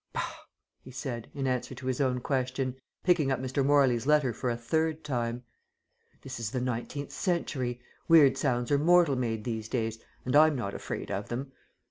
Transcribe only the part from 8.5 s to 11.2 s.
are mortal made these days, and I'm not afraid